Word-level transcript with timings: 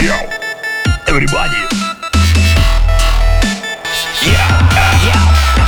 Yo, 0.00 0.16
everybody. 1.06 1.60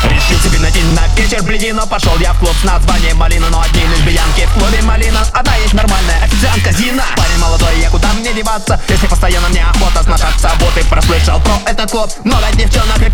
Решил 0.04 0.38
себе 0.40 0.58
найти 0.58 0.80
на 0.94 1.06
вечер 1.16 1.74
но 1.74 1.86
пошел 1.86 2.16
я 2.18 2.32
в 2.32 2.38
клуб 2.38 2.54
с 2.60 2.64
названием 2.64 3.16
Малина 3.16 3.48
Но 3.50 3.60
одни 3.60 3.82
лишь 3.82 4.00
бельянки 4.00 4.46
в 4.46 4.52
клубе 4.58 4.82
Малина 4.82 5.20
Одна 5.32 5.56
есть 5.56 5.74
нормальная 5.74 6.24
официантка 6.24 6.72
Зина. 6.72 7.04
Парень 7.16 7.38
молодой, 7.38 7.80
я 7.80 7.90
куда 7.90 8.12
мне 8.14 8.32
деваться? 8.32 8.80
Если 8.88 9.06
постоянно 9.06 9.48
мне 9.48 9.64
охота 9.64 10.02
сношаться 10.02 10.50
Вот 10.60 10.76
и 10.76 10.84
прослышал 10.84 11.40
про 11.40 11.70
этот 11.70 11.90
клуб. 11.90 12.10
Много 12.24 12.46
девчонок 12.54 13.00
и 13.06 13.10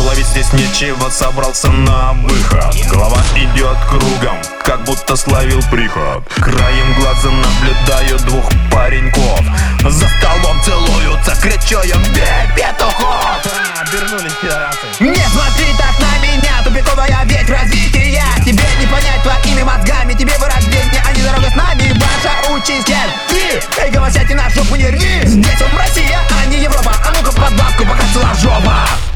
Вижу, 0.00 0.08
ловить 0.08 0.26
здесь 0.26 0.52
нечего, 0.52 1.10
собрался 1.10 1.68
на 1.70 2.12
выход. 2.12 2.74
Голова 2.90 3.18
идет 3.36 3.76
кругом, 3.88 4.38
как 4.64 4.82
будто 4.84 5.16
словил 5.16 5.60
приход. 5.70 6.22
Краем 6.36 6.94
глаза 6.94 7.30
наблюдаю 7.30 8.18
двух 8.20 8.44
пареньков. 8.70 9.40
За 9.82 10.08
столом 10.08 10.62
целуются, 10.64 11.36
кричу 11.42 11.80
им 11.82 12.02
«Бей 12.14 12.48
петухов!» 12.56 13.40
Обернулись 13.80 14.32
пидорасы. 14.40 14.86
Не 15.00 15.22
смотри 15.28 15.74
так 15.76 15.98
на 15.98 16.18
меня, 16.26 16.62
тупиковая 16.64 17.24
ведь 17.24 17.50
развитие. 17.50 18.22
Тебе 18.44 18.64
не 18.80 18.86
понять 18.86 19.22
твоими 19.22 19.62
мозгами, 19.62 20.14
тебе 20.14 20.32
бы 20.38 20.46
рождение, 20.46 21.02
а 21.06 21.12
не 21.12 21.22
дорога 21.22 21.50
с 21.50 21.54
нами 21.54 21.92
Ваша 21.92 22.52
участь 22.52 22.86
ты, 23.28 23.82
эй, 23.82 23.90
голосяйте 23.90 24.34
на 24.34 24.48
жопу 24.50 24.76
не 24.76 24.86
рви. 24.86 25.26
Здесь 25.26 25.60
он 25.60 25.78
Россия, 25.78 26.20
а 26.30 26.46
не 26.46 26.62
Европа, 26.62 26.92
а 27.04 27.12
ну-ка 27.12 27.32
под 27.32 27.56
бабку, 27.56 27.84
пока 27.84 28.02
цела 28.12 28.34
жопа 28.40 29.09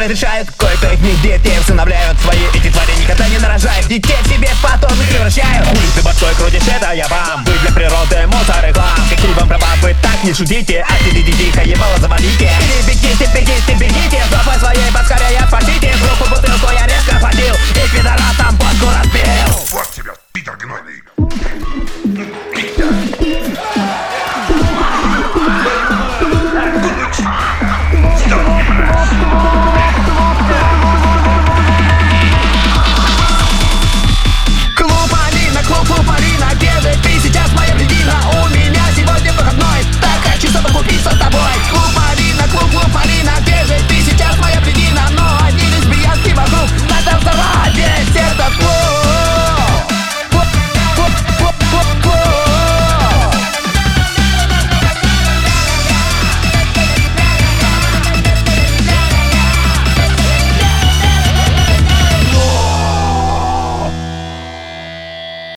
разрешают 0.00 0.48
Кое-кто 0.56 0.88
их 0.92 1.00
них 1.00 1.20
детей 1.22 1.58
усыновляют 1.58 2.18
Свои. 2.20 2.40
Эти 2.54 2.72
твари 2.72 2.92
никогда 3.00 3.28
не 3.28 3.38
нарожают 3.38 3.86
Детей 3.86 4.16
себе 4.26 4.50
потом 4.62 4.92
их 5.00 5.08
превращают. 5.08 5.66
Улицы 5.68 6.02
башкой 6.02 6.34
крутишь, 6.34 6.62
это 6.66 6.92
я 6.92 7.06
вам. 7.08 7.44
Вы 7.44 7.52
для 7.58 7.70
природы 7.72 8.26
мусор 8.26 8.64
и 8.68 8.72
хлам. 8.72 9.08
Какие 9.08 9.32
вам 9.32 9.48
права, 9.48 9.66
вы 9.82 9.94
так 10.02 10.22
не 10.24 10.32
шутите. 10.32 10.84
А 10.88 11.04
сидите 11.04 11.32
тихо, 11.32 11.62
ебало 11.62 11.98
завалите. 11.98 12.50
Перебегите, 12.60 13.26
бегите, 13.34 13.74
бегите 13.74 14.22
Жопой 14.30 14.58
своей 14.58 14.90
поскорее 14.92 15.44
спасите 15.46 15.92
В 15.96 16.10
руку 16.10 16.30
бутылку 16.30 16.72
я 16.72 16.79